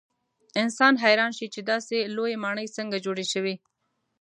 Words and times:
انسان 0.63 0.93
حیران 1.03 1.31
شي 1.37 1.47
چې 1.53 1.59
داسې 1.71 1.97
لویې 2.15 2.41
ماڼۍ 2.43 2.67
څنګه 2.77 2.97
جوړې 3.05 3.25
شوې. 3.33 3.55